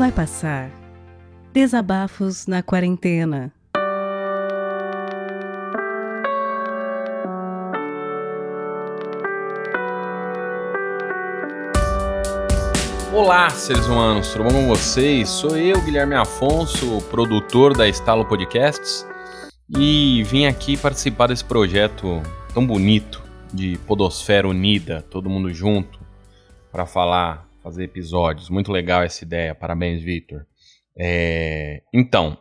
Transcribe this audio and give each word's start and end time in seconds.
vai 0.00 0.10
passar. 0.10 0.70
Desabafos 1.52 2.46
na 2.46 2.62
quarentena. 2.62 3.52
Olá, 13.12 13.50
seres 13.50 13.86
humanos, 13.86 14.32
tudo 14.32 14.44
bom 14.44 14.50
com 14.52 14.68
vocês? 14.68 15.28
Sou 15.28 15.54
eu, 15.58 15.78
Guilherme 15.82 16.14
Afonso, 16.14 17.02
produtor 17.10 17.76
da 17.76 17.86
Estalo 17.86 18.24
Podcasts, 18.24 19.06
e 19.68 20.22
vim 20.22 20.46
aqui 20.46 20.78
participar 20.78 21.26
desse 21.26 21.44
projeto 21.44 22.22
tão 22.54 22.66
bonito 22.66 23.22
de 23.52 23.76
Podosfera 23.86 24.48
Unida, 24.48 25.04
todo 25.10 25.28
mundo 25.28 25.52
junto, 25.52 26.00
para 26.72 26.86
falar, 26.86 27.49
fazer 27.62 27.84
episódios. 27.84 28.50
Muito 28.50 28.70
legal 28.72 29.02
essa 29.02 29.24
ideia, 29.24 29.54
parabéns, 29.54 30.02
Victor. 30.02 30.46
É... 30.96 31.82
Então, 31.92 32.38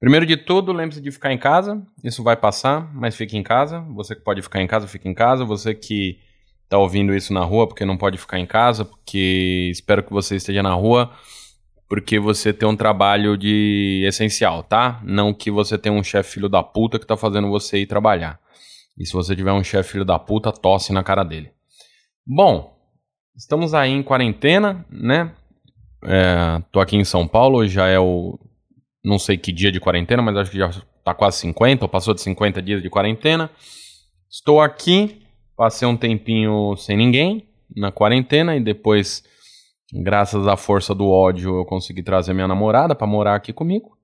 primeiro 0.00 0.26
de 0.26 0.36
tudo, 0.36 0.72
lembre-se 0.72 1.00
de 1.00 1.10
ficar 1.10 1.32
em 1.32 1.38
casa, 1.38 1.82
isso 2.02 2.22
vai 2.22 2.36
passar, 2.36 2.92
mas 2.94 3.14
fique 3.14 3.36
em 3.36 3.42
casa. 3.42 3.80
Você 3.94 4.14
que 4.14 4.22
pode 4.22 4.42
ficar 4.42 4.60
em 4.60 4.66
casa, 4.66 4.86
fique 4.86 5.08
em 5.08 5.14
casa. 5.14 5.44
Você 5.44 5.74
que 5.74 6.18
está 6.64 6.78
ouvindo 6.78 7.14
isso 7.14 7.32
na 7.32 7.44
rua 7.44 7.66
porque 7.66 7.84
não 7.84 7.96
pode 7.96 8.18
ficar 8.18 8.38
em 8.38 8.46
casa, 8.46 8.84
porque 8.84 9.68
espero 9.70 10.02
que 10.02 10.12
você 10.12 10.36
esteja 10.36 10.62
na 10.62 10.72
rua 10.72 11.12
porque 11.92 12.18
você 12.18 12.54
tem 12.54 12.66
um 12.66 12.74
trabalho 12.74 13.36
de 13.36 14.02
essencial, 14.08 14.62
tá? 14.62 14.98
Não 15.04 15.34
que 15.34 15.50
você 15.50 15.76
tenha 15.76 15.94
um 15.94 16.02
chefe 16.02 16.32
filho 16.32 16.48
da 16.48 16.62
puta 16.62 16.98
que 16.98 17.06
tá 17.06 17.18
fazendo 17.18 17.50
você 17.50 17.80
ir 17.80 17.86
trabalhar. 17.86 18.40
E 18.96 19.04
se 19.04 19.12
você 19.12 19.36
tiver 19.36 19.52
um 19.52 19.62
chefe 19.62 19.92
filho 19.92 20.04
da 20.06 20.18
puta, 20.18 20.50
tosse 20.50 20.90
na 20.90 21.02
cara 21.02 21.22
dele. 21.22 21.52
Bom, 22.26 22.71
estamos 23.36 23.74
aí 23.74 23.90
em 23.90 24.02
quarentena, 24.02 24.84
né? 24.90 25.32
É, 26.04 26.62
tô 26.72 26.80
aqui 26.80 26.96
em 26.96 27.04
São 27.04 27.26
Paulo, 27.26 27.66
já 27.66 27.86
é 27.86 27.98
o. 27.98 28.38
Não 29.04 29.18
sei 29.18 29.36
que 29.36 29.52
dia 29.52 29.72
de 29.72 29.80
quarentena, 29.80 30.22
mas 30.22 30.36
acho 30.36 30.50
que 30.50 30.58
já 30.58 30.70
tá 31.04 31.12
quase 31.12 31.38
50, 31.38 31.84
ou 31.84 31.88
passou 31.88 32.14
de 32.14 32.20
50 32.20 32.62
dias 32.62 32.82
de 32.82 32.88
quarentena. 32.88 33.50
Estou 34.30 34.60
aqui 34.60 35.22
Passei 35.56 35.86
um 35.86 35.96
tempinho 35.96 36.74
sem 36.76 36.96
ninguém 36.96 37.46
na 37.76 37.92
quarentena 37.92 38.56
e 38.56 38.60
depois, 38.60 39.22
graças 39.92 40.48
à 40.48 40.56
força 40.56 40.94
do 40.94 41.08
ódio, 41.08 41.58
eu 41.58 41.64
consegui 41.64 42.02
trazer 42.02 42.32
minha 42.32 42.48
namorada 42.48 42.94
para 42.94 43.06
morar 43.06 43.34
aqui 43.34 43.52
comigo. 43.52 43.96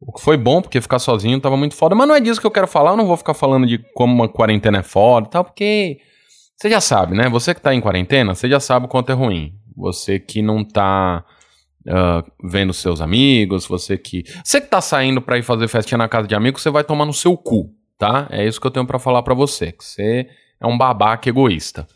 O 0.00 0.12
que 0.12 0.22
foi 0.22 0.36
bom, 0.36 0.62
porque 0.62 0.80
ficar 0.80 0.98
sozinho 0.98 1.40
tava 1.40 1.56
muito 1.56 1.74
foda. 1.74 1.94
Mas 1.94 2.06
não 2.06 2.14
é 2.14 2.20
disso 2.20 2.40
que 2.40 2.46
eu 2.46 2.50
quero 2.50 2.66
falar, 2.66 2.92
eu 2.92 2.96
não 2.96 3.06
vou 3.06 3.16
ficar 3.16 3.34
falando 3.34 3.66
de 3.66 3.78
como 3.94 4.14
uma 4.14 4.28
quarentena 4.28 4.78
é 4.78 4.82
foda 4.82 5.26
e 5.26 5.30
tal, 5.30 5.44
porque 5.44 6.00
você 6.60 6.68
já 6.68 6.80
sabe, 6.80 7.16
né? 7.16 7.26
Você 7.30 7.54
que 7.54 7.60
tá 7.62 7.74
em 7.74 7.80
quarentena, 7.80 8.34
você 8.34 8.46
já 8.46 8.60
sabe 8.60 8.84
o 8.84 8.88
quanto 8.88 9.10
é 9.10 9.14
ruim. 9.14 9.54
Você 9.74 10.20
que 10.20 10.42
não 10.42 10.62
tá 10.62 11.24
uh, 11.88 12.30
vendo 12.46 12.74
seus 12.74 13.00
amigos, 13.00 13.66
você 13.66 13.96
que. 13.96 14.24
Você 14.44 14.60
que 14.60 14.66
tá 14.66 14.82
saindo 14.82 15.22
pra 15.22 15.38
ir 15.38 15.42
fazer 15.42 15.66
festinha 15.68 15.96
na 15.96 16.06
casa 16.06 16.28
de 16.28 16.34
amigos, 16.34 16.60
você 16.60 16.68
vai 16.68 16.84
tomar 16.84 17.06
no 17.06 17.14
seu 17.14 17.34
cu, 17.34 17.72
tá? 17.96 18.26
É 18.30 18.46
isso 18.46 18.60
que 18.60 18.66
eu 18.66 18.70
tenho 18.70 18.86
para 18.86 18.98
falar 18.98 19.22
para 19.22 19.32
você. 19.32 19.72
Que 19.72 19.82
você 19.82 20.28
é 20.60 20.66
um 20.66 20.76
babaca 20.76 21.30
egoísta. 21.30 21.86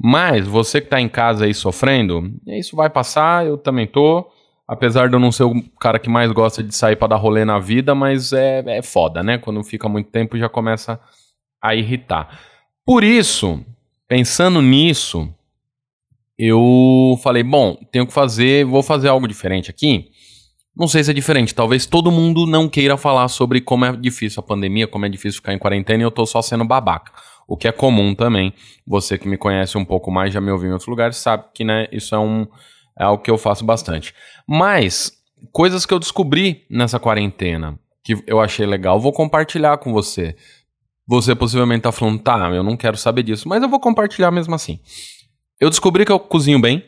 Mas 0.00 0.46
você 0.46 0.80
que 0.80 0.86
está 0.86 1.00
em 1.00 1.08
casa 1.08 1.46
aí 1.46 1.54
sofrendo, 1.54 2.30
isso 2.46 2.76
vai 2.76 2.88
passar, 2.88 3.44
eu 3.44 3.58
também 3.58 3.86
tô. 3.86 4.30
Apesar 4.66 5.08
de 5.08 5.16
eu 5.16 5.20
não 5.20 5.32
ser 5.32 5.42
o 5.42 5.60
cara 5.80 5.98
que 5.98 6.08
mais 6.08 6.30
gosta 6.30 6.62
de 6.62 6.72
sair 6.72 6.94
para 6.94 7.08
dar 7.08 7.16
rolê 7.16 7.44
na 7.44 7.58
vida, 7.58 7.96
mas 7.96 8.32
é, 8.32 8.62
é 8.78 8.82
foda, 8.82 9.24
né? 9.24 9.38
Quando 9.38 9.62
fica 9.64 9.88
muito 9.88 10.10
tempo 10.10 10.38
já 10.38 10.48
começa 10.48 11.00
a 11.60 11.74
irritar. 11.74 12.40
Por 12.86 13.02
isso, 13.02 13.64
pensando 14.14 14.62
nisso, 14.62 15.28
eu 16.38 17.18
falei, 17.20 17.42
bom, 17.42 17.76
tenho 17.90 18.06
que 18.06 18.12
fazer, 18.12 18.64
vou 18.64 18.80
fazer 18.80 19.08
algo 19.08 19.26
diferente 19.26 19.70
aqui. 19.70 20.08
Não 20.76 20.86
sei 20.86 21.02
se 21.02 21.10
é 21.10 21.14
diferente, 21.14 21.52
talvez 21.52 21.84
todo 21.84 22.12
mundo 22.12 22.46
não 22.46 22.68
queira 22.68 22.96
falar 22.96 23.26
sobre 23.26 23.60
como 23.60 23.84
é 23.84 23.96
difícil 23.96 24.38
a 24.38 24.46
pandemia, 24.46 24.86
como 24.86 25.04
é 25.04 25.08
difícil 25.08 25.40
ficar 25.40 25.52
em 25.52 25.58
quarentena 25.58 26.00
e 26.00 26.06
eu 26.06 26.12
tô 26.12 26.24
só 26.26 26.40
sendo 26.40 26.64
babaca 26.64 27.10
o 27.48 27.56
que 27.56 27.66
é 27.66 27.72
comum 27.72 28.14
também. 28.14 28.54
Você 28.86 29.18
que 29.18 29.26
me 29.26 29.36
conhece 29.36 29.76
um 29.76 29.84
pouco 29.84 30.12
mais, 30.12 30.32
já 30.32 30.40
me 30.40 30.52
ouviu 30.52 30.68
em 30.68 30.72
outros 30.74 30.88
lugares, 30.88 31.16
sabe 31.16 31.46
que 31.52 31.64
né, 31.64 31.88
isso 31.90 32.14
é, 32.14 32.18
um, 32.18 32.46
é 32.96 33.02
algo 33.02 33.20
que 33.20 33.32
eu 33.32 33.36
faço 33.36 33.64
bastante. 33.64 34.14
Mas, 34.46 35.10
coisas 35.50 35.84
que 35.84 35.92
eu 35.92 35.98
descobri 35.98 36.64
nessa 36.70 37.00
quarentena, 37.00 37.76
que 38.04 38.16
eu 38.28 38.40
achei 38.40 38.64
legal, 38.64 39.00
vou 39.00 39.12
compartilhar 39.12 39.76
com 39.78 39.92
você. 39.92 40.36
Você 41.06 41.34
possivelmente 41.34 41.82
tá 41.82 41.92
falando, 41.92 42.18
tá, 42.20 42.50
eu 42.50 42.62
não 42.62 42.76
quero 42.76 42.96
saber 42.96 43.22
disso, 43.22 43.48
mas 43.48 43.62
eu 43.62 43.68
vou 43.68 43.78
compartilhar 43.78 44.30
mesmo 44.30 44.54
assim. 44.54 44.80
Eu 45.60 45.68
descobri 45.68 46.04
que 46.04 46.12
eu 46.12 46.18
cozinho 46.18 46.60
bem. 46.60 46.84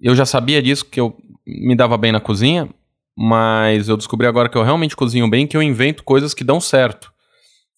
Eu 0.00 0.14
já 0.14 0.24
sabia 0.24 0.62
disso, 0.62 0.84
que 0.84 1.00
eu 1.00 1.16
me 1.46 1.76
dava 1.76 1.96
bem 1.96 2.12
na 2.12 2.20
cozinha, 2.20 2.68
mas 3.16 3.88
eu 3.88 3.96
descobri 3.96 4.26
agora 4.26 4.48
que 4.48 4.56
eu 4.56 4.62
realmente 4.62 4.96
cozinho 4.96 5.28
bem, 5.28 5.46
que 5.46 5.56
eu 5.56 5.62
invento 5.62 6.04
coisas 6.04 6.32
que 6.32 6.44
dão 6.44 6.60
certo. 6.60 7.12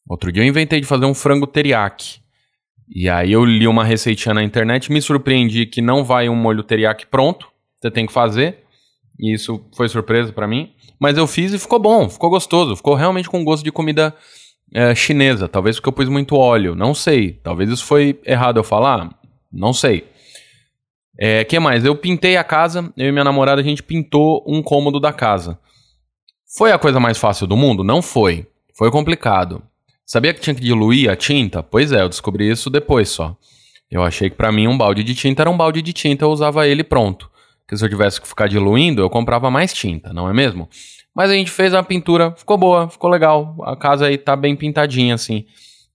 Outro 0.09 0.31
dia 0.31 0.43
eu 0.43 0.47
inventei 0.47 0.81
de 0.81 0.87
fazer 0.87 1.07
um 1.07 1.15
frango 1.15 1.47
teriyaki. 1.47 2.21
E 2.93 3.09
aí 3.09 3.33
eu 3.33 3.45
li 3.45 3.67
uma 3.67 3.85
receitinha 3.85 4.35
na 4.35 4.43
internet, 4.43 4.91
me 4.91 5.01
surpreendi 5.01 5.67
que 5.67 5.81
não 5.81 6.05
vai 6.05 6.29
um 6.29 6.35
molho 6.35 6.63
teriyaki 6.63 7.07
pronto, 7.07 7.49
você 7.81 7.91
tem 7.91 8.07
que 8.07 8.13
fazer. 8.13 8.65
E 9.19 9.35
isso 9.35 9.65
foi 9.77 9.89
surpresa 9.89 10.33
para 10.33 10.47
mim. 10.47 10.73
Mas 10.99 11.17
eu 11.17 11.27
fiz 11.27 11.53
e 11.53 11.59
ficou 11.59 11.79
bom, 11.79 12.09
ficou 12.09 12.29
gostoso, 12.29 12.77
ficou 12.77 12.95
realmente 12.95 13.29
com 13.29 13.45
gosto 13.45 13.63
de 13.65 13.71
comida 13.73 14.15
é, 14.75 14.95
chinesa. 14.95 15.49
Talvez 15.49 15.77
porque 15.77 15.89
eu 15.89 15.93
pus 15.93 16.09
muito 16.09 16.37
óleo, 16.37 16.75
não 16.75 16.95
sei. 16.95 17.33
Talvez 17.33 17.71
isso 17.71 17.85
foi 17.85 18.21
errado 18.25 18.59
eu 18.59 18.65
falar, 18.65 19.11
não 19.53 19.73
sei. 19.73 20.05
É, 21.19 21.45
que 21.45 21.59
mais? 21.61 21.85
Eu 21.85 21.95
pintei 21.97 22.37
a 22.37 22.45
casa, 22.45 22.93
eu 22.97 23.09
e 23.09 23.13
minha 23.13 23.25
namorada, 23.25 23.61
a 23.61 23.65
gente 23.65 23.83
pintou 23.83 24.43
um 24.47 24.63
cômodo 24.63 24.99
da 24.99 25.13
casa. 25.13 25.59
Foi 26.57 26.73
a 26.73 26.79
coisa 26.79 26.99
mais 26.99 27.19
fácil 27.19 27.47
do 27.47 27.57
mundo? 27.57 27.85
Não 27.85 28.01
foi. 28.01 28.47
Foi 28.77 28.91
complicado. 28.91 29.63
Sabia 30.07 30.33
que 30.33 30.41
tinha 30.41 30.55
que 30.55 30.63
diluir 30.63 31.11
a 31.11 31.15
tinta? 31.15 31.63
Pois 31.63 31.93
é, 31.93 32.03
eu 32.03 32.09
descobri 32.09 32.51
isso 32.51 32.71
depois 32.71 33.09
só. 33.11 33.37
Eu 33.91 34.03
achei 34.03 34.31
que 34.31 34.37
para 34.37 34.51
mim 34.51 34.67
um 34.67 34.79
balde 34.79 35.05
de 35.05 35.15
tinta 35.15 35.43
era 35.43 35.51
um 35.51 35.57
balde 35.57 35.83
de 35.83 35.93
tinta, 35.93 36.25
eu 36.25 36.31
usava 36.31 36.67
ele 36.67 36.83
pronto. 36.83 37.31
Porque 37.71 37.79
se 37.79 37.85
eu 37.85 37.89
tivesse 37.89 38.21
que 38.21 38.27
ficar 38.27 38.49
diluindo, 38.49 39.01
eu 39.01 39.09
comprava 39.09 39.49
mais 39.49 39.73
tinta, 39.73 40.13
não 40.13 40.29
é 40.29 40.33
mesmo? 40.33 40.69
Mas 41.15 41.31
a 41.31 41.35
gente 41.35 41.53
fez 41.53 41.73
a 41.73 41.81
pintura, 41.85 42.33
ficou 42.33 42.59
boa, 42.59 42.89
ficou 42.91 43.09
legal. 43.09 43.55
A 43.63 43.77
casa 43.77 44.07
aí 44.07 44.19
tá 44.19 44.35
bem 44.35 44.57
pintadinha, 44.57 45.15
assim. 45.15 45.47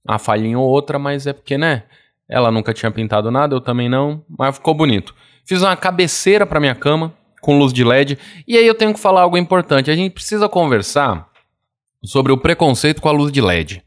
Uma 0.07 0.17
falhinha 0.17 0.57
ou 0.57 0.65
outra, 0.65 0.97
mas 0.97 1.27
é 1.27 1.33
porque, 1.33 1.57
né? 1.57 1.83
Ela 2.29 2.49
nunca 2.49 2.73
tinha 2.73 2.89
pintado 2.89 3.29
nada, 3.29 3.53
eu 3.53 3.59
também 3.59 3.89
não, 3.89 4.23
mas 4.39 4.55
ficou 4.55 4.73
bonito. 4.73 5.13
Fiz 5.43 5.61
uma 5.61 5.75
cabeceira 5.75 6.45
para 6.45 6.61
minha 6.61 6.73
cama, 6.75 7.13
com 7.41 7.59
luz 7.59 7.73
de 7.73 7.83
LED. 7.83 8.17
E 8.47 8.57
aí 8.57 8.65
eu 8.65 8.75
tenho 8.75 8.93
que 8.93 8.99
falar 8.99 9.23
algo 9.23 9.37
importante. 9.37 9.91
A 9.91 9.95
gente 9.97 10.13
precisa 10.13 10.47
conversar 10.47 11.27
sobre 12.05 12.31
o 12.31 12.37
preconceito 12.37 13.01
com 13.01 13.09
a 13.09 13.11
luz 13.11 13.33
de 13.33 13.41
LED. 13.41 13.83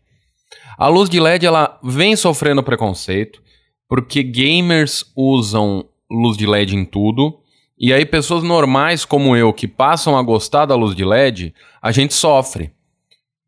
A 0.76 0.88
luz 0.88 1.08
de 1.08 1.18
LED 1.18 1.46
ela 1.46 1.80
vem 1.82 2.14
sofrendo 2.16 2.62
preconceito 2.62 3.42
porque 3.88 4.22
gamers 4.22 5.10
usam 5.16 5.88
luz 6.10 6.36
de 6.36 6.46
LED 6.46 6.76
em 6.76 6.84
tudo. 6.84 7.40
E 7.80 7.92
aí 7.92 8.04
pessoas 8.04 8.42
normais 8.42 9.04
como 9.04 9.36
eu 9.36 9.52
que 9.52 9.68
passam 9.68 10.18
a 10.18 10.22
gostar 10.22 10.66
da 10.66 10.74
luz 10.74 10.96
de 10.96 11.04
LED, 11.04 11.54
a 11.80 11.92
gente 11.92 12.12
sofre. 12.12 12.72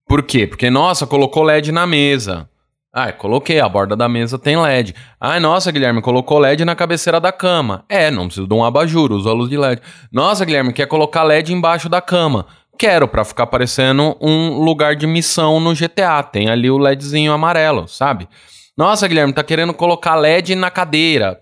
Por 0.06 0.22
quê? 0.22 0.46
Porque 0.46 0.70
nossa, 0.70 1.06
colocou 1.06 1.42
LED 1.42 1.72
na 1.72 1.86
mesa. 1.86 2.48
Ah, 2.92 3.12
coloquei, 3.12 3.60
a 3.60 3.68
borda 3.68 3.94
da 3.94 4.08
mesa 4.08 4.36
tem 4.38 4.56
LED. 4.56 4.94
Ai, 5.20 5.38
nossa, 5.38 5.70
Guilherme, 5.70 6.02
colocou 6.02 6.38
LED 6.38 6.64
na 6.64 6.74
cabeceira 6.74 7.20
da 7.20 7.30
cama. 7.30 7.84
É, 7.88 8.10
não 8.10 8.26
preciso 8.26 8.48
de 8.48 8.54
um 8.54 8.64
abajur, 8.64 9.12
uso 9.12 9.28
a 9.28 9.32
luz 9.32 9.48
de 9.48 9.56
LED. 9.56 9.80
Nossa, 10.12 10.44
Guilherme, 10.44 10.72
quer 10.72 10.86
colocar 10.86 11.22
LED 11.22 11.52
embaixo 11.52 11.88
da 11.88 12.00
cama. 12.00 12.46
Quero, 12.76 13.06
para 13.06 13.24
ficar 13.24 13.46
parecendo 13.46 14.16
um 14.20 14.58
lugar 14.58 14.96
de 14.96 15.06
missão 15.06 15.60
no 15.60 15.74
GTA. 15.74 16.22
Tem 16.22 16.48
ali 16.48 16.70
o 16.70 16.78
LEDzinho 16.78 17.32
amarelo, 17.32 17.86
sabe? 17.86 18.28
Nossa, 18.76 19.06
Guilherme, 19.06 19.32
tá 19.32 19.44
querendo 19.44 19.74
colocar 19.74 20.16
LED 20.16 20.54
na 20.54 20.70
cadeira. 20.70 21.38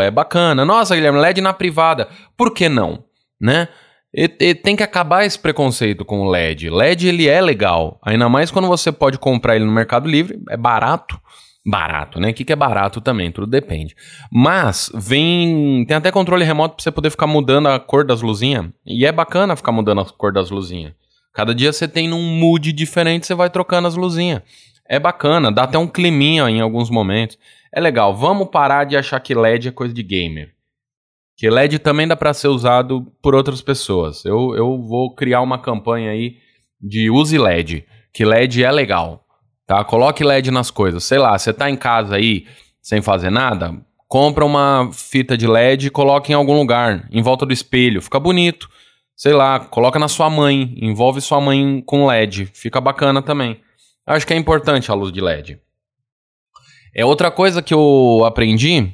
É 0.00 0.10
bacana. 0.10 0.64
Nossa, 0.64 0.94
Guilherme, 0.94 1.18
LED 1.18 1.40
na 1.40 1.52
privada. 1.52 2.08
Por 2.36 2.52
que 2.52 2.68
não? 2.68 3.04
Né? 3.40 3.68
E, 4.14 4.24
e 4.40 4.54
tem 4.54 4.74
que 4.74 4.82
acabar 4.82 5.24
esse 5.24 5.38
preconceito 5.38 6.04
com 6.04 6.20
o 6.20 6.30
LED. 6.30 6.70
LED 6.70 7.08
ele 7.08 7.28
é 7.28 7.40
legal, 7.40 8.00
ainda 8.02 8.28
mais 8.28 8.50
quando 8.50 8.66
você 8.66 8.90
pode 8.90 9.18
comprar 9.18 9.56
ele 9.56 9.64
no 9.64 9.72
Mercado 9.72 10.08
Livre, 10.08 10.40
é 10.48 10.56
barato 10.56 11.20
barato, 11.68 12.18
né? 12.18 12.30
O 12.30 12.34
que, 12.34 12.44
que 12.44 12.52
é 12.52 12.56
barato 12.56 13.00
também, 13.00 13.30
tudo 13.30 13.46
depende. 13.46 13.94
Mas 14.32 14.90
vem. 14.94 15.84
Tem 15.86 15.96
até 15.96 16.10
controle 16.10 16.44
remoto 16.44 16.76
pra 16.76 16.82
você 16.82 16.90
poder 16.90 17.10
ficar 17.10 17.26
mudando 17.26 17.68
a 17.68 17.78
cor 17.78 18.04
das 18.04 18.22
luzinhas. 18.22 18.66
E 18.86 19.04
é 19.04 19.12
bacana 19.12 19.54
ficar 19.54 19.72
mudando 19.72 20.00
a 20.00 20.04
cor 20.04 20.32
das 20.32 20.50
luzinhas. 20.50 20.94
Cada 21.34 21.54
dia 21.54 21.72
você 21.72 21.86
tem 21.86 22.08
num 22.08 22.22
mood 22.22 22.72
diferente, 22.72 23.26
você 23.26 23.34
vai 23.34 23.50
trocando 23.50 23.86
as 23.86 23.94
luzinhas. 23.94 24.42
É 24.88 24.98
bacana, 24.98 25.52
dá 25.52 25.64
até 25.64 25.78
um 25.78 25.86
climinha 25.86 26.48
em 26.48 26.60
alguns 26.60 26.88
momentos. 26.88 27.38
É 27.72 27.80
legal. 27.80 28.14
Vamos 28.14 28.48
parar 28.50 28.84
de 28.84 28.96
achar 28.96 29.20
que 29.20 29.34
LED 29.34 29.68
é 29.68 29.72
coisa 29.72 29.94
de 29.94 30.02
gamer. 30.02 30.54
Que 31.36 31.48
LED 31.48 31.78
também 31.78 32.06
dá 32.06 32.16
para 32.16 32.34
ser 32.34 32.48
usado 32.48 33.12
por 33.22 33.34
outras 33.34 33.62
pessoas. 33.62 34.24
Eu, 34.24 34.54
eu 34.56 34.82
vou 34.82 35.14
criar 35.14 35.40
uma 35.40 35.58
campanha 35.58 36.10
aí 36.10 36.36
de 36.80 37.10
use 37.10 37.38
LED. 37.38 37.84
Que 38.12 38.24
LED 38.24 38.64
é 38.64 38.72
legal. 38.72 39.24
Tá? 39.66 39.84
Coloque 39.84 40.24
LED 40.24 40.50
nas 40.50 40.70
coisas. 40.70 41.04
Sei 41.04 41.18
lá, 41.18 41.38
você 41.38 41.52
tá 41.52 41.70
em 41.70 41.76
casa 41.76 42.16
aí 42.16 42.46
sem 42.88 43.02
fazer 43.02 43.28
nada, 43.28 43.74
compra 44.08 44.42
uma 44.42 44.88
fita 44.94 45.36
de 45.36 45.46
LED 45.46 45.88
e 45.88 45.90
coloca 45.90 46.32
em 46.32 46.34
algum 46.34 46.56
lugar, 46.56 47.06
em 47.10 47.20
volta 47.20 47.44
do 47.44 47.52
espelho, 47.52 48.00
fica 48.00 48.18
bonito. 48.18 48.66
Sei 49.14 49.34
lá, 49.34 49.60
coloca 49.60 49.98
na 49.98 50.08
sua 50.08 50.30
mãe, 50.30 50.74
envolve 50.80 51.20
sua 51.20 51.38
mãe 51.38 51.82
com 51.84 52.06
LED, 52.06 52.46
fica 52.54 52.80
bacana 52.80 53.20
também. 53.20 53.60
Acho 54.06 54.26
que 54.26 54.32
é 54.32 54.36
importante 54.36 54.90
a 54.90 54.94
luz 54.94 55.12
de 55.12 55.20
LED. 55.20 55.60
É 56.94 57.04
outra 57.04 57.30
coisa 57.30 57.62
que 57.62 57.74
eu 57.74 58.22
aprendi. 58.24 58.92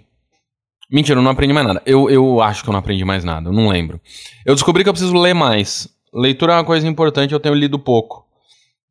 Mentira, 0.91 1.19
eu 1.19 1.23
não 1.23 1.31
aprendi 1.31 1.53
mais 1.53 1.67
nada. 1.67 1.83
Eu, 1.87 2.11
eu 2.11 2.41
acho 2.41 2.63
que 2.63 2.69
eu 2.69 2.73
não 2.73 2.79
aprendi 2.79 3.05
mais 3.05 3.25
nada, 3.25 3.49
eu 3.49 3.53
não 3.53 3.69
lembro. 3.69 4.01
Eu 4.45 4.55
descobri 4.55 4.83
que 4.83 4.89
eu 4.89 4.93
preciso 4.93 5.17
ler 5.17 5.35
mais. 5.35 5.89
Leitura 6.13 6.53
é 6.53 6.57
uma 6.57 6.65
coisa 6.65 6.87
importante, 6.87 7.33
eu 7.33 7.41
tenho 7.41 7.55
lido 7.55 7.79
pouco. 7.79 8.25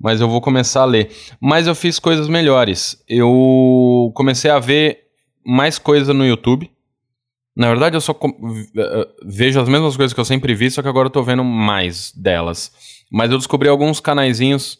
Mas 0.02 0.20
eu 0.20 0.28
vou 0.28 0.42
começar 0.42 0.82
a 0.82 0.86
ler. 0.86 1.12
Mas 1.40 1.68
eu 1.68 1.76
fiz 1.76 2.00
coisas 2.00 2.28
melhores. 2.28 3.02
Eu 3.08 4.12
comecei 4.16 4.52
a 4.52 4.60
ver 4.60 5.04
mais 5.46 5.78
coisa 5.78 6.14
no 6.14 6.26
YouTube. 6.26 6.70
Na 7.56 7.68
verdade, 7.68 7.96
eu 7.96 8.02
só 8.02 8.18
eh, 8.76 9.08
vejo 9.24 9.62
as 9.62 9.70
mesmas 9.70 9.96
coisas 9.96 10.12
que 10.12 10.20
eu 10.20 10.26
sempre 10.26 10.56
vi, 10.56 10.72
só 10.72 10.82
que 10.82 10.88
agora 10.88 11.06
eu 11.08 11.12
tô 11.12 11.22
vendo 11.22 11.44
mais 11.44 12.12
delas. 12.12 12.72
Mas 13.12 13.32
eu 13.32 13.38
descobri 13.38 13.70
alguns 13.70 14.00
canaizinhos 14.00 14.80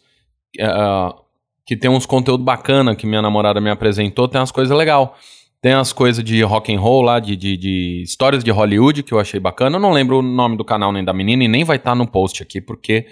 uh, 0.60 1.23
que 1.66 1.76
tem 1.76 1.90
uns 1.90 2.06
conteúdo 2.06 2.44
bacana 2.44 2.94
que 2.94 3.06
minha 3.06 3.22
namorada 3.22 3.60
me 3.60 3.70
apresentou, 3.70 4.28
tem 4.28 4.40
umas 4.40 4.50
coisas 4.50 4.76
legal. 4.76 5.16
Tem 5.60 5.72
as 5.72 5.94
coisas 5.94 6.22
de 6.22 6.42
rock 6.42 6.74
and 6.74 6.78
roll 6.78 7.00
lá, 7.00 7.18
de, 7.18 7.34
de, 7.34 7.56
de, 7.56 8.02
histórias 8.02 8.44
de 8.44 8.50
Hollywood, 8.50 9.02
que 9.02 9.12
eu 9.12 9.18
achei 9.18 9.40
bacana. 9.40 9.76
Eu 9.76 9.80
não 9.80 9.92
lembro 9.92 10.18
o 10.18 10.22
nome 10.22 10.58
do 10.58 10.64
canal 10.64 10.92
nem 10.92 11.02
da 11.02 11.14
menina 11.14 11.42
e 11.42 11.48
nem 11.48 11.64
vai 11.64 11.76
estar 11.76 11.92
tá 11.92 11.94
no 11.94 12.06
post 12.06 12.42
aqui, 12.42 12.60
porque, 12.60 13.06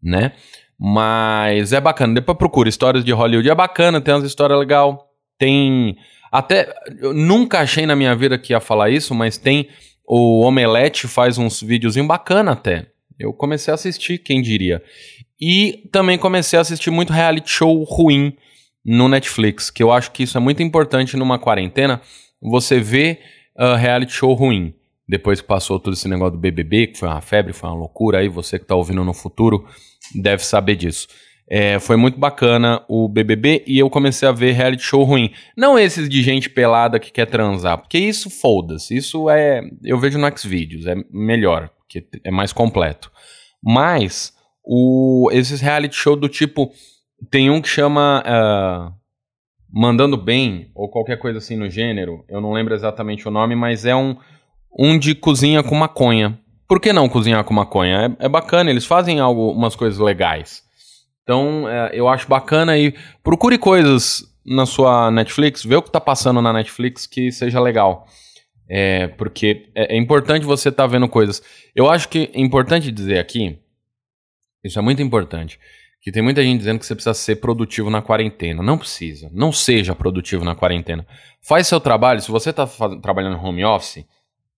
né? 0.00 0.32
Mas 0.78 1.72
é 1.72 1.80
bacana. 1.80 2.14
Depois 2.14 2.38
procura 2.38 2.68
histórias 2.68 3.04
de 3.04 3.10
Hollywood. 3.10 3.50
É 3.50 3.54
bacana, 3.56 4.00
tem 4.00 4.14
umas 4.14 4.24
histórias 4.24 4.56
legal. 4.56 5.10
Tem 5.36 5.96
até, 6.30 6.72
eu 7.00 7.12
nunca 7.12 7.58
achei 7.58 7.86
na 7.86 7.96
minha 7.96 8.14
vida 8.14 8.38
que 8.38 8.52
ia 8.52 8.60
falar 8.60 8.88
isso, 8.88 9.12
mas 9.12 9.36
tem 9.36 9.68
o 10.06 10.44
Omelete 10.44 11.08
faz 11.08 11.38
uns 11.38 11.60
videozinhos 11.60 12.06
bacana 12.06 12.52
até. 12.52 12.86
Eu 13.18 13.32
comecei 13.32 13.72
a 13.72 13.74
assistir, 13.74 14.18
quem 14.18 14.40
diria. 14.40 14.82
E 15.40 15.88
também 15.90 16.18
comecei 16.18 16.58
a 16.58 16.62
assistir 16.62 16.90
muito 16.90 17.12
reality 17.12 17.50
show 17.50 17.82
ruim 17.84 18.36
no 18.84 19.08
Netflix, 19.08 19.70
que 19.70 19.82
eu 19.82 19.90
acho 19.90 20.10
que 20.10 20.22
isso 20.22 20.36
é 20.36 20.40
muito 20.40 20.62
importante 20.62 21.16
numa 21.16 21.38
quarentena, 21.38 22.00
você 22.40 22.80
vê 22.80 23.18
uh, 23.58 23.74
reality 23.74 24.12
show 24.12 24.32
ruim. 24.34 24.74
Depois 25.08 25.40
que 25.40 25.46
passou 25.46 25.78
todo 25.80 25.94
esse 25.94 26.08
negócio 26.08 26.32
do 26.32 26.38
BBB, 26.38 26.88
que 26.88 26.98
foi 26.98 27.08
uma 27.08 27.20
febre, 27.20 27.52
foi 27.52 27.68
uma 27.68 27.78
loucura, 27.78 28.18
aí 28.18 28.28
você 28.28 28.58
que 28.58 28.64
está 28.64 28.74
ouvindo 28.74 29.04
no 29.04 29.12
futuro 29.12 29.66
deve 30.14 30.44
saber 30.44 30.76
disso. 30.76 31.08
É, 31.52 31.80
foi 31.80 31.96
muito 31.96 32.16
bacana 32.16 32.80
o 32.88 33.08
BBB 33.08 33.64
e 33.66 33.76
eu 33.76 33.90
comecei 33.90 34.28
a 34.28 34.30
ver 34.30 34.52
reality 34.52 34.84
show 34.84 35.02
ruim. 35.02 35.32
Não 35.56 35.76
esses 35.76 36.08
de 36.08 36.22
gente 36.22 36.48
pelada 36.48 37.00
que 37.00 37.10
quer 37.10 37.26
transar, 37.26 37.76
porque 37.78 37.98
isso 37.98 38.30
foda-se. 38.30 38.96
Isso 38.96 39.28
é. 39.28 39.60
Eu 39.82 39.98
vejo 39.98 40.16
no 40.16 40.38
Xvideos, 40.38 40.86
é 40.86 40.94
melhor, 41.10 41.68
porque 41.80 42.06
é 42.22 42.30
mais 42.30 42.52
completo. 42.52 43.10
Mas 43.60 44.32
o, 44.64 45.28
esses 45.32 45.60
reality 45.60 45.96
show 45.96 46.16
do 46.16 46.28
tipo. 46.28 46.70
Tem 47.30 47.50
um 47.50 47.60
que 47.60 47.68
chama. 47.68 48.22
Uh, 48.26 49.00
Mandando 49.72 50.16
Bem, 50.16 50.68
ou 50.74 50.88
qualquer 50.88 51.16
coisa 51.16 51.38
assim 51.38 51.56
no 51.56 51.70
gênero. 51.70 52.24
Eu 52.28 52.40
não 52.40 52.52
lembro 52.52 52.74
exatamente 52.74 53.28
o 53.28 53.30
nome, 53.30 53.54
mas 53.54 53.84
é 53.84 53.94
um, 53.94 54.16
um 54.76 54.98
de 54.98 55.14
cozinha 55.14 55.62
com 55.62 55.76
maconha. 55.76 56.36
Por 56.66 56.80
que 56.80 56.92
não 56.92 57.08
cozinhar 57.08 57.44
com 57.44 57.54
maconha? 57.54 58.16
É, 58.20 58.26
é 58.26 58.28
bacana, 58.28 58.70
eles 58.70 58.84
fazem 58.84 59.20
algo, 59.20 59.52
umas 59.52 59.76
coisas 59.76 60.00
legais. 60.00 60.62
Então, 61.22 61.68
é, 61.68 61.90
eu 61.92 62.08
acho 62.08 62.28
bacana 62.28 62.76
e 62.76 62.92
procure 63.22 63.58
coisas 63.58 64.24
na 64.44 64.66
sua 64.66 65.10
Netflix, 65.10 65.64
vê 65.64 65.76
o 65.76 65.82
que 65.82 65.88
está 65.88 66.00
passando 66.00 66.42
na 66.42 66.52
Netflix 66.52 67.06
que 67.06 67.30
seja 67.30 67.60
legal. 67.60 68.06
É, 68.68 69.06
porque 69.08 69.68
é, 69.74 69.94
é 69.94 69.98
importante 69.98 70.44
você 70.44 70.68
estar 70.68 70.84
tá 70.84 70.86
vendo 70.88 71.08
coisas. 71.08 71.40
Eu 71.76 71.88
acho 71.88 72.08
que 72.08 72.30
é 72.34 72.40
importante 72.40 72.90
dizer 72.90 73.18
aqui, 73.18 73.58
isso 74.62 74.78
é 74.78 74.82
muito 74.82 75.02
importante, 75.02 75.58
que 76.00 76.10
tem 76.10 76.22
muita 76.22 76.42
gente 76.42 76.58
dizendo 76.58 76.78
que 76.78 76.86
você 76.86 76.94
precisa 76.94 77.14
ser 77.14 77.36
produtivo 77.36 77.90
na 77.90 78.00
quarentena. 78.00 78.62
Não 78.62 78.78
precisa. 78.78 79.30
Não 79.32 79.52
seja 79.52 79.94
produtivo 79.94 80.44
na 80.44 80.54
quarentena. 80.54 81.06
Faz 81.42 81.66
seu 81.66 81.78
trabalho. 81.78 82.20
Se 82.20 82.30
você 82.30 82.50
está 82.50 82.66
trabalhando 83.02 83.42
home 83.42 83.64
office, 83.64 84.06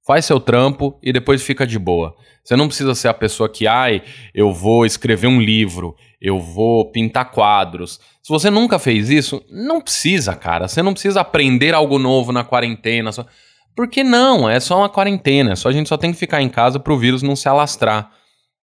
faz 0.06 0.25
seu 0.25 0.38
trampo 0.38 0.99
e 1.02 1.12
depois 1.12 1.43
fica 1.43 1.66
de 1.66 1.78
boa. 1.78 2.14
Você 2.44 2.56
não 2.56 2.66
precisa 2.69 2.94
ser 2.94 3.08
a 3.08 3.14
pessoa 3.14 3.49
que, 3.49 3.66
ai, 3.66 4.02
eu 4.34 4.52
vou 4.52 4.84
escrever 4.84 5.26
um 5.28 5.40
livro, 5.40 5.96
eu 6.20 6.40
vou 6.40 6.90
pintar 6.90 7.31
quadros. 7.31 8.00
Se 8.22 8.28
você 8.28 8.50
nunca 8.50 8.78
fez 8.78 9.10
isso, 9.10 9.44
não 9.50 9.81
precisa, 9.81 10.34
cara. 10.34 10.69
Você 10.69 10.82
não 10.82 10.93
precisa 10.93 11.20
aprender 11.20 11.75
algo 11.75 11.98
novo 11.98 12.32
na 12.32 12.44
quarentena. 12.44 13.10
Só... 13.10 13.26
Por 13.75 13.88
que 13.88 14.05
não? 14.05 14.48
É 14.48 14.60
só 14.60 14.78
uma 14.78 14.88
quarentena. 14.88 15.52
É 15.52 15.56
só 15.56 15.69
a 15.69 15.72
gente 15.72 15.88
só 15.88 15.96
tem 15.96 16.12
que 16.12 16.19
ficar 16.19 16.40
em 16.40 16.48
casa 16.48 16.78
para 16.78 16.93
o 16.93 16.98
vírus 16.98 17.22
não 17.22 17.34
se 17.34 17.48
alastrar. 17.48 18.10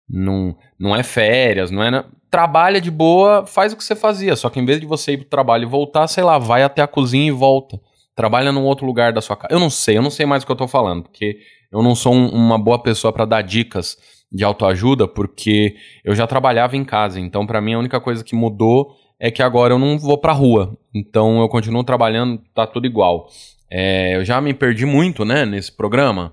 Não, 0.09 0.57
não 0.79 0.95
é 0.95 1.03
férias, 1.03 1.71
não 1.71 1.83
é. 1.83 2.05
Trabalha 2.31 2.81
de 2.81 2.91
boa, 2.91 3.47
faz 3.47 3.73
o 3.73 3.77
que 3.77 3.85
você 3.85 3.95
fazia. 3.95 4.37
Só 4.37 4.51
que 4.51 4.61
em 4.61 4.65
vez 4.65 4.81
de 4.81 4.87
você 4.87 5.13
ir 5.13 5.19
pro 5.19 5.27
trabalho 5.29 5.65
e 5.65 5.67
voltar, 5.71 6.07
sei 6.07 6.25
lá, 6.25 6.39
vai 6.39 6.63
até 6.63 6.83
a 6.83 6.87
cozinha 6.87 7.29
e 7.29 7.31
volta. 7.31 7.81
Trabalha 8.15 8.53
num 8.53 8.65
outro 8.65 8.87
lugar 8.87 9.13
da 9.13 9.21
sua 9.21 9.37
casa. 9.37 9.53
Eu 9.53 9.59
não 9.59 9.71
sei, 9.71 9.97
eu 9.97 10.03
não 10.03 10.11
sei 10.11 10.27
mais 10.27 10.43
o 10.43 10.47
que 10.47 10.53
eu 10.53 10.57
tô 10.57 10.69
falando, 10.69 11.05
porque 11.05 11.39
eu 11.73 11.83
não 11.83 11.95
sou 11.95 12.15
um, 12.15 12.29
uma 12.29 12.59
boa 12.59 12.79
pessoa 12.79 13.13
para 13.13 13.25
dar 13.25 13.43
dicas 13.43 13.97
de 14.31 14.45
autoajuda, 14.45 15.07
porque 15.07 15.77
eu 16.05 16.15
já 16.15 16.27
trabalhava 16.27 16.77
em 16.77 16.85
casa. 16.85 17.21
Então, 17.21 17.47
para 17.47 17.61
mim, 17.61 17.75
a 17.75 17.79
única 17.79 18.01
coisa 18.01 18.23
que 18.25 18.35
mudou 18.35 18.97
é 19.19 19.31
que 19.31 19.43
agora 19.43 19.75
eu 19.75 19.79
não 19.79 19.99
vou 19.99 20.19
pra 20.19 20.33
rua. 20.33 20.77
Então, 20.93 21.41
eu 21.41 21.49
continuo 21.49 21.85
trabalhando, 21.85 22.41
tá 22.53 22.67
tudo 22.67 22.87
igual. 22.87 23.29
É, 23.71 24.17
eu 24.17 24.25
já 24.25 24.41
me 24.41 24.53
perdi 24.53 24.85
muito, 24.85 25.25
né, 25.25 25.45
nesse 25.47 25.73
programa. 25.73 26.33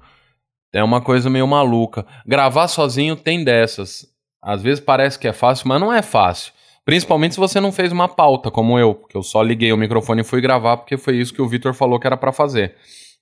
É 0.74 0.84
uma 0.84 1.02
coisa 1.02 1.30
meio 1.30 1.48
maluca. 1.48 2.06
Gravar 2.26 2.68
sozinho 2.68 3.16
tem 3.16 3.44
dessas. 3.44 4.06
Às 4.42 4.62
vezes 4.62 4.80
parece 4.80 5.20
que 5.20 5.28
é 5.28 5.34
fácil, 5.34 5.68
mas 5.68 5.80
não 5.80 5.94
é 5.94 6.02
fácil. 6.02 6.54
Principalmente 6.84 7.36
se 7.36 7.40
você 7.40 7.60
não 7.60 7.72
fez 7.72 7.92
uma 7.92 8.08
pauta, 8.08 8.50
como 8.50 8.80
eu, 8.80 8.96
porque 8.96 9.16
eu 9.16 9.22
só 9.22 9.42
liguei 9.42 9.72
o 9.72 9.78
microfone 9.78 10.22
e 10.22 10.26
fui 10.26 10.42
gravar, 10.42 10.78
porque 10.78 10.98
foi 10.98 11.18
isso 11.18 11.34
que 11.34 11.42
o 11.42 11.48
Vitor 11.48 11.74
falou 11.74 12.00
que 12.00 12.08
era 12.08 12.18
para 12.18 12.32
fazer. 12.32 12.76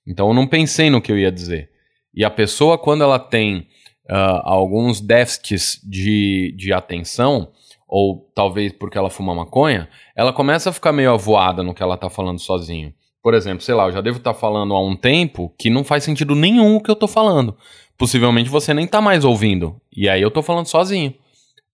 Então 0.06 0.28
eu 0.28 0.34
não 0.34 0.46
pensei 0.46 0.88
no 0.88 1.00
que 1.00 1.12
eu 1.12 1.18
ia 1.18 1.30
dizer. 1.30 1.70
E 2.14 2.24
a 2.24 2.30
pessoa, 2.30 2.78
quando 2.78 3.04
ela 3.04 3.18
tem 3.18 3.68
uh, 4.10 4.40
alguns 4.44 5.00
déficits 5.00 5.80
de, 5.84 6.54
de 6.56 6.72
atenção, 6.72 7.52
ou 7.86 8.30
talvez 8.34 8.72
porque 8.72 8.96
ela 8.96 9.10
fuma 9.10 9.34
maconha, 9.34 9.88
ela 10.16 10.32
começa 10.32 10.70
a 10.70 10.72
ficar 10.72 10.92
meio 10.92 11.12
avoada 11.12 11.62
no 11.62 11.74
que 11.74 11.82
ela 11.82 11.96
tá 11.96 12.08
falando 12.08 12.38
sozinho. 12.38 12.94
Por 13.22 13.34
exemplo, 13.34 13.62
sei 13.62 13.74
lá, 13.74 13.84
eu 13.86 13.92
já 13.92 14.00
devo 14.00 14.18
estar 14.18 14.32
tá 14.32 14.38
falando 14.38 14.74
há 14.74 14.80
um 14.80 14.96
tempo 14.96 15.54
que 15.58 15.68
não 15.68 15.84
faz 15.84 16.04
sentido 16.04 16.34
nenhum 16.34 16.76
o 16.76 16.82
que 16.82 16.90
eu 16.90 16.96
tô 16.96 17.06
falando. 17.06 17.56
Possivelmente 17.98 18.48
você 18.48 18.72
nem 18.72 18.86
tá 18.86 19.00
mais 19.00 19.24
ouvindo. 19.24 19.80
E 19.94 20.08
aí 20.08 20.22
eu 20.22 20.30
tô 20.30 20.42
falando 20.42 20.66
sozinho. 20.66 21.14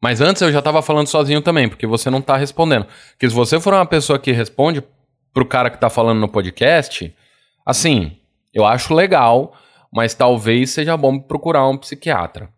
Mas 0.02 0.20
antes 0.20 0.42
eu 0.42 0.52
já 0.52 0.60
tava 0.60 0.82
falando 0.82 1.06
sozinho 1.06 1.40
também, 1.40 1.68
porque 1.68 1.86
você 1.86 2.10
não 2.10 2.20
tá 2.20 2.36
respondendo. 2.36 2.86
Porque 3.12 3.28
se 3.28 3.34
você 3.34 3.60
for 3.60 3.72
uma 3.72 3.86
pessoa 3.86 4.18
que 4.18 4.32
responde 4.32 4.82
pro 5.32 5.46
cara 5.46 5.70
que 5.70 5.80
tá 5.80 5.88
falando 5.88 6.18
no 6.18 6.28
podcast, 6.28 7.14
assim, 7.64 8.16
eu 8.52 8.64
acho 8.64 8.94
legal, 8.94 9.54
mas 9.92 10.14
talvez 10.14 10.70
seja 10.70 10.96
bom 10.96 11.18
procurar 11.18 11.68
um 11.68 11.76
psiquiatra. 11.76 12.48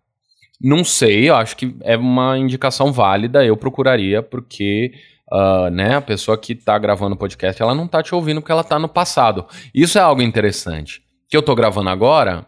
Não 0.61 0.83
sei, 0.83 1.29
eu 1.29 1.37
acho 1.37 1.57
que 1.57 1.77
é 1.83 1.97
uma 1.97 2.37
indicação 2.37 2.93
válida, 2.93 3.45
eu 3.45 3.57
procuraria, 3.57 4.23
porque 4.23 4.93
uh, 5.33 5.71
né, 5.71 5.97
a 5.97 6.01
pessoa 6.01 6.39
que 6.39 6.53
está 6.53 6.79
gravando 6.79 7.15
o 7.15 7.19
podcast, 7.19 7.61
ela 7.61 7.75
não 7.75 7.87
está 7.87 8.03
te 8.03 8.15
ouvindo 8.15 8.41
porque 8.41 8.53
ela 8.53 8.63
está 8.63 8.79
no 8.79 8.89
passado. 8.89 9.47
Isso 9.75 9.99
é 9.99 10.01
algo 10.01 10.23
interessante. 10.23 11.03
Que 11.29 11.37
eu 11.37 11.41
estou 11.41 11.55
gravando 11.55 11.91
agora 11.91 12.47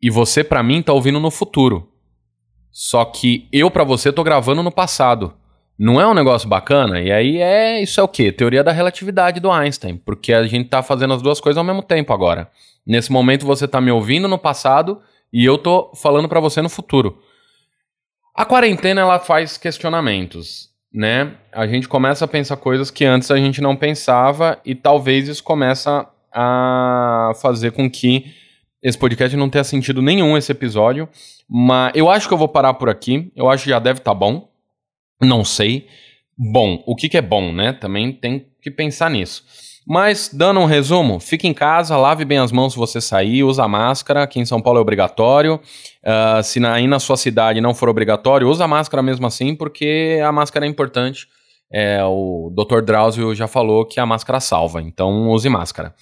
e 0.00 0.10
você, 0.10 0.42
para 0.42 0.62
mim, 0.62 0.80
está 0.80 0.92
ouvindo 0.92 1.20
no 1.20 1.30
futuro. 1.30 1.92
Só 2.70 3.04
que 3.04 3.48
eu, 3.52 3.70
para 3.70 3.84
você, 3.84 4.10
estou 4.10 4.24
gravando 4.24 4.62
no 4.62 4.70
passado. 4.70 5.34
Não 5.78 6.00
é 6.00 6.06
um 6.06 6.14
negócio 6.14 6.48
bacana? 6.48 7.00
E 7.00 7.10
aí 7.10 7.38
é. 7.38 7.82
Isso 7.82 8.00
é 8.00 8.02
o 8.02 8.08
quê? 8.08 8.30
Teoria 8.30 8.62
da 8.62 8.70
relatividade 8.70 9.40
do 9.40 9.50
Einstein. 9.50 9.96
Porque 9.96 10.32
a 10.32 10.46
gente 10.46 10.66
está 10.66 10.82
fazendo 10.82 11.14
as 11.14 11.22
duas 11.22 11.40
coisas 11.40 11.58
ao 11.58 11.64
mesmo 11.64 11.82
tempo 11.82 12.12
agora. 12.12 12.50
Nesse 12.86 13.10
momento 13.10 13.46
você 13.46 13.64
está 13.64 13.80
me 13.80 13.90
ouvindo 13.90 14.28
no 14.28 14.38
passado 14.38 15.00
e 15.32 15.44
eu 15.44 15.58
tô 15.58 15.92
falando 15.94 16.28
para 16.28 16.40
você 16.40 16.62
no 16.62 16.68
futuro. 16.68 17.18
A 18.34 18.44
quarentena 18.44 19.00
ela 19.00 19.18
faz 19.18 19.58
questionamentos, 19.58 20.69
né? 20.92 21.32
A 21.52 21.66
gente 21.66 21.88
começa 21.88 22.24
a 22.24 22.28
pensar 22.28 22.56
coisas 22.56 22.90
que 22.90 23.04
antes 23.04 23.30
a 23.30 23.36
gente 23.36 23.60
não 23.60 23.76
pensava 23.76 24.60
e 24.64 24.74
talvez 24.74 25.28
isso 25.28 25.42
começa 25.42 26.08
a 26.32 27.32
fazer 27.40 27.72
com 27.72 27.90
que 27.90 28.34
esse 28.82 28.96
podcast 28.96 29.36
não 29.36 29.50
tenha 29.50 29.64
sentido 29.64 30.00
nenhum 30.00 30.36
esse 30.36 30.50
episódio, 30.50 31.08
mas 31.48 31.92
eu 31.94 32.08
acho 32.08 32.26
que 32.26 32.34
eu 32.34 32.38
vou 32.38 32.48
parar 32.48 32.74
por 32.74 32.88
aqui. 32.88 33.30
Eu 33.36 33.48
acho 33.48 33.64
que 33.64 33.70
já 33.70 33.78
deve 33.78 33.98
estar 33.98 34.12
tá 34.12 34.18
bom. 34.18 34.48
Não 35.20 35.44
sei. 35.44 35.86
Bom, 36.36 36.82
o 36.86 36.96
que, 36.96 37.08
que 37.08 37.18
é 37.18 37.22
bom, 37.22 37.52
né? 37.52 37.72
Também 37.72 38.12
tem 38.12 38.46
que 38.60 38.70
pensar 38.70 39.10
nisso. 39.10 39.44
Mas, 39.86 40.30
dando 40.32 40.60
um 40.60 40.66
resumo, 40.66 41.18
fique 41.18 41.48
em 41.48 41.54
casa, 41.54 41.96
lave 41.96 42.24
bem 42.24 42.38
as 42.38 42.52
mãos 42.52 42.74
se 42.74 42.78
você 42.78 43.00
sair, 43.00 43.42
usa 43.42 43.66
máscara. 43.66 44.22
Aqui 44.22 44.38
em 44.38 44.44
São 44.44 44.60
Paulo 44.60 44.78
é 44.78 44.82
obrigatório. 44.82 45.60
Uh, 46.04 46.42
se 46.42 46.60
na, 46.60 46.74
aí 46.74 46.86
na 46.86 46.98
sua 46.98 47.16
cidade 47.16 47.60
não 47.60 47.74
for 47.74 47.88
obrigatório, 47.88 48.48
usa 48.48 48.68
máscara 48.68 49.02
mesmo 49.02 49.26
assim, 49.26 49.54
porque 49.54 50.20
a 50.24 50.30
máscara 50.30 50.66
é 50.66 50.68
importante. 50.68 51.26
É, 51.72 52.04
o 52.04 52.52
Dr. 52.54 52.82
Drauzio 52.82 53.34
já 53.34 53.46
falou 53.46 53.86
que 53.86 54.00
a 54.00 54.06
máscara 54.06 54.40
salva, 54.40 54.82
então 54.82 55.28
use 55.28 55.48
máscara. 55.48 55.94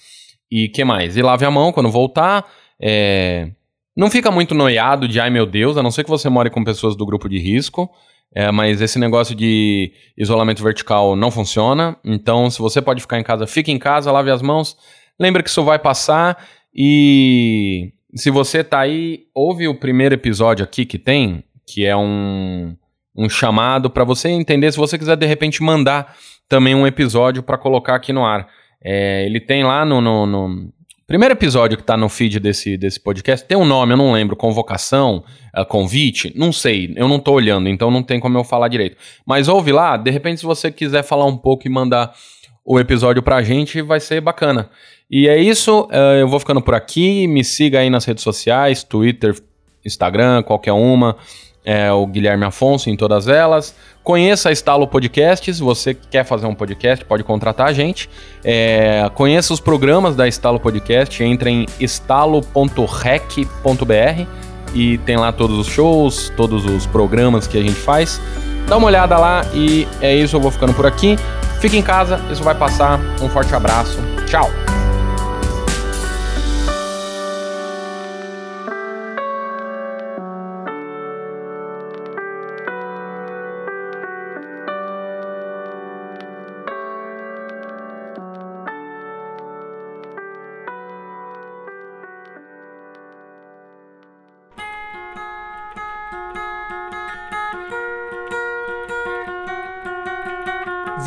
E 0.51 0.67
que 0.67 0.83
mais? 0.83 1.15
E 1.15 1.21
lave 1.21 1.45
a 1.45 1.51
mão 1.51 1.71
quando 1.71 1.89
voltar. 1.89 2.45
É... 2.81 3.49
Não 3.95 4.09
fica 4.09 4.31
muito 4.31 4.55
noiado 4.55 5.07
de 5.07 5.19
ai 5.19 5.29
meu 5.29 5.45
Deus, 5.45 5.77
a 5.77 5.83
não 5.83 5.91
ser 5.91 6.03
que 6.03 6.09
você 6.09 6.29
more 6.29 6.49
com 6.49 6.63
pessoas 6.63 6.95
do 6.95 7.05
grupo 7.05 7.29
de 7.29 7.37
risco. 7.37 7.89
É, 8.33 8.51
mas 8.51 8.79
esse 8.81 8.99
negócio 8.99 9.33
de 9.35 9.91
isolamento 10.17 10.63
vertical 10.63 11.15
não 11.15 11.31
funciona. 11.31 11.97
Então, 12.03 12.49
se 12.49 12.59
você 12.59 12.81
pode 12.81 13.01
ficar 13.01 13.19
em 13.19 13.23
casa, 13.23 13.47
fique 13.47 13.71
em 13.71 13.79
casa, 13.79 14.11
lave 14.11 14.29
as 14.29 14.41
mãos. 14.41 14.77
Lembre 15.19 15.43
que 15.43 15.49
isso 15.49 15.63
vai 15.63 15.79
passar. 15.79 16.45
E 16.73 17.91
se 18.15 18.29
você 18.29 18.63
tá 18.63 18.79
aí, 18.79 19.25
ouve 19.33 19.67
o 19.67 19.75
primeiro 19.75 20.15
episódio 20.15 20.63
aqui 20.63 20.85
que 20.85 20.99
tem, 20.99 21.43
que 21.65 21.85
é 21.85 21.95
um, 21.97 22.75
um 23.15 23.27
chamado 23.27 23.89
para 23.89 24.03
você 24.03 24.29
entender. 24.29 24.71
Se 24.71 24.77
você 24.77 24.97
quiser 24.97 25.17
de 25.17 25.25
repente 25.25 25.63
mandar 25.63 26.15
também 26.47 26.73
um 26.73 26.87
episódio 26.87 27.43
para 27.43 27.57
colocar 27.57 27.95
aqui 27.95 28.11
no 28.11 28.25
ar. 28.25 28.47
É, 28.83 29.25
ele 29.25 29.39
tem 29.39 29.63
lá 29.63 29.85
no, 29.85 30.01
no, 30.01 30.25
no, 30.25 30.73
primeiro 31.09 31.33
episódio 31.33 31.75
que 31.75 31.83
tá 31.83 31.97
no 31.97 32.07
feed 32.07 32.39
desse, 32.39 32.77
desse 32.77 32.99
podcast, 32.99 33.43
tem 33.43 33.57
um 33.57 33.65
nome, 33.65 33.93
eu 33.93 33.97
não 33.97 34.11
lembro, 34.11 34.35
convocação, 34.35 35.23
uh, 35.57 35.65
convite, 35.65 36.31
não 36.35 36.51
sei, 36.51 36.93
eu 36.95 37.07
não 37.07 37.19
tô 37.19 37.31
olhando, 37.31 37.67
então 37.67 37.89
não 37.89 38.03
tem 38.03 38.19
como 38.19 38.37
eu 38.37 38.43
falar 38.43 38.67
direito. 38.67 38.95
Mas 39.25 39.47
ouve 39.47 39.71
lá, 39.71 39.97
de 39.97 40.11
repente 40.11 40.41
se 40.41 40.45
você 40.45 40.71
quiser 40.71 41.01
falar 41.01 41.25
um 41.25 41.35
pouco 41.35 41.65
e 41.65 41.69
mandar 41.69 42.13
o 42.63 42.79
episódio 42.79 43.23
pra 43.23 43.41
gente, 43.41 43.81
vai 43.81 43.99
ser 43.99 44.21
bacana. 44.21 44.69
E 45.09 45.27
é 45.27 45.35
isso, 45.35 45.87
uh, 45.91 46.19
eu 46.19 46.27
vou 46.27 46.39
ficando 46.39 46.61
por 46.61 46.75
aqui, 46.75 47.25
me 47.25 47.43
siga 47.43 47.79
aí 47.79 47.89
nas 47.89 48.05
redes 48.05 48.23
sociais, 48.23 48.83
Twitter, 48.83 49.35
Instagram, 49.83 50.43
qualquer 50.43 50.73
uma 50.73 51.17
é 51.63 51.91
o 51.91 52.05
Guilherme 52.05 52.45
Afonso 52.45 52.89
em 52.89 52.95
todas 52.97 53.27
elas. 53.27 53.75
Conheça 54.03 54.49
a 54.49 54.51
Estalo 54.51 54.87
Podcasts, 54.87 55.59
você 55.59 55.93
quer 55.93 56.23
fazer 56.23 56.47
um 56.47 56.55
podcast, 56.55 57.05
pode 57.05 57.23
contratar 57.23 57.67
a 57.67 57.73
gente. 57.73 58.09
É, 58.43 59.09
conheça 59.13 59.53
os 59.53 59.59
programas 59.59 60.15
da 60.15 60.27
Estalo 60.27 60.59
Podcast, 60.59 61.23
entre 61.23 61.49
em 61.49 61.65
estalo.rec.br 61.79 62.79
e 64.73 64.97
tem 64.99 65.17
lá 65.17 65.31
todos 65.31 65.57
os 65.57 65.67
shows, 65.67 66.31
todos 66.35 66.65
os 66.65 66.85
programas 66.85 67.47
que 67.47 67.57
a 67.57 67.61
gente 67.61 67.79
faz. 67.79 68.21
Dá 68.67 68.77
uma 68.77 68.87
olhada 68.87 69.17
lá 69.17 69.45
e 69.53 69.87
é 70.01 70.15
isso, 70.15 70.35
eu 70.35 70.39
vou 70.39 70.51
ficando 70.51 70.73
por 70.73 70.85
aqui. 70.85 71.17
Fique 71.59 71.77
em 71.77 71.81
casa, 71.81 72.19
isso 72.31 72.43
vai 72.43 72.55
passar. 72.55 72.99
Um 73.21 73.27
forte 73.29 73.53
abraço. 73.53 73.97
Tchau! 74.25 74.68